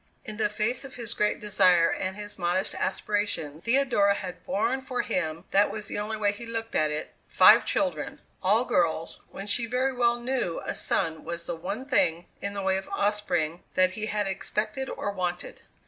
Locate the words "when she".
9.29-9.67